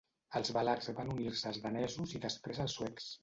Els 0.37 0.47
valacs 0.55 0.89
van 0.99 1.11
unir-se 1.17 1.47
als 1.51 1.61
danesos 1.67 2.17
i 2.21 2.25
després 2.27 2.65
als 2.65 2.79
suecs. 2.79 3.13